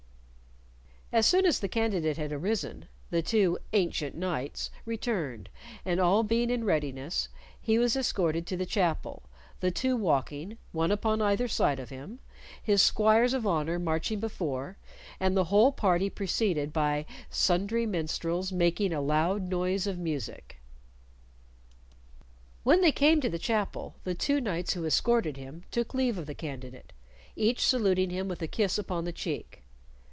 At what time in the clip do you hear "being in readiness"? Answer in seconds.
6.23-7.27